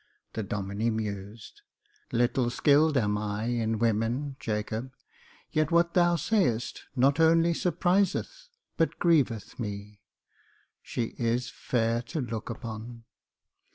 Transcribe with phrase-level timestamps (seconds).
[0.33, 1.61] The Domine mused."
[2.11, 4.93] Little skilled am I in women, Jacob,
[5.51, 10.01] yet what thou sayest not only surpriseth but grieveth me.
[10.81, 13.03] She is fair to look upon."